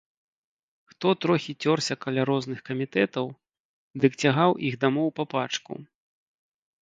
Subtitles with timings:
[0.91, 3.25] Хто трохі цёрся каля розных камітэтаў,
[4.05, 5.73] дык цягаў іх дамоў па пачку.